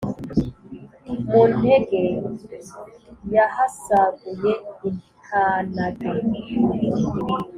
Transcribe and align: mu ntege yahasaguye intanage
mu 1.29 1.41
ntege 1.55 2.03
yahasaguye 3.35 4.51
intanage 4.89 6.09